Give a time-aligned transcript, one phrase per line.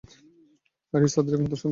[0.93, 1.69] Iris তাদের একমাত্র সন্তান।